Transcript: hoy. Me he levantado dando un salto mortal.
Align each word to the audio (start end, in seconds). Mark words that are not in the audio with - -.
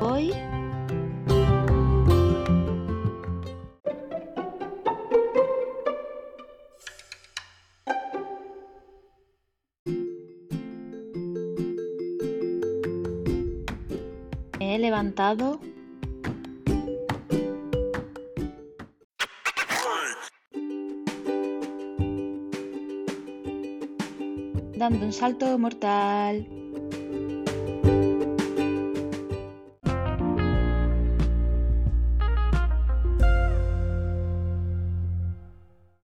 hoy. 0.00 0.32
Me 14.58 14.74
he 14.74 14.78
levantado 14.78 15.60
dando 24.76 25.04
un 25.04 25.12
salto 25.12 25.58
mortal. 25.58 26.59